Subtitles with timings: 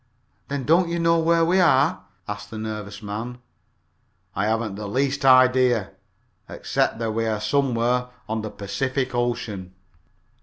[0.47, 3.37] "Then don't you know where we are?" asked the nervous man.
[4.35, 5.91] "I haven't the least idea,
[6.49, 9.75] except that we are somewhere on the Pacific Ocean."